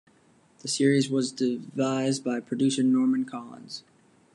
The 0.63 0.67
series 0.67 1.11
was 1.11 1.31
devised 1.31 2.23
by 2.23 2.39
producer 2.39 2.81
Norman 2.81 3.23
Collins. 3.23 3.83